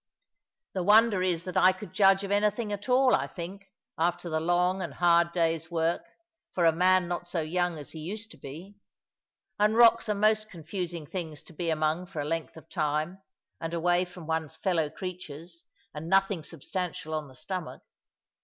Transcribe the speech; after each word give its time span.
The 0.73 0.81
wonder 0.81 1.21
is 1.21 1.43
that 1.43 1.55
I 1.57 1.71
could 1.71 1.93
judge 1.93 2.23
of 2.23 2.31
anything 2.31 2.73
at 2.73 2.89
all, 2.89 3.13
I 3.13 3.27
think, 3.27 3.67
after 3.99 4.31
the 4.31 4.39
long 4.39 4.81
and 4.81 4.95
hard 4.95 5.31
day's 5.31 5.69
work, 5.69 6.01
for 6.53 6.65
a 6.65 6.71
man 6.71 7.07
not 7.07 7.27
so 7.29 7.41
young 7.41 7.77
as 7.77 7.91
he 7.91 7.99
used 7.99 8.31
to 8.31 8.37
be. 8.37 8.77
And 9.59 9.75
rocks 9.77 10.09
are 10.09 10.15
most 10.15 10.49
confusing 10.49 11.05
things 11.05 11.43
to 11.43 11.53
be 11.53 11.69
among 11.69 12.07
for 12.07 12.19
a 12.19 12.25
length 12.25 12.57
of 12.57 12.67
time, 12.67 13.21
and 13.59 13.75
away 13.75 14.03
from 14.05 14.25
one's 14.25 14.55
fellow 14.55 14.89
creatures, 14.89 15.65
and 15.93 16.09
nothing 16.09 16.43
substantial 16.43 17.13
on 17.13 17.27
the 17.27 17.35
stomach. 17.35 17.83